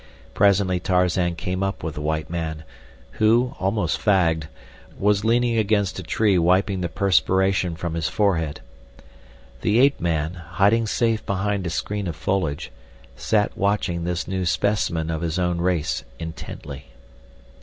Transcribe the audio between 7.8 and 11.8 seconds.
his forehead. The ape man, hiding safe behind a